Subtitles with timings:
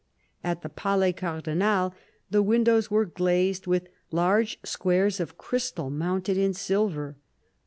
[0.43, 1.93] At the Palais Cardinal,
[2.31, 7.17] the windows.jivere glazed with" large squares of crystal mounted in silver."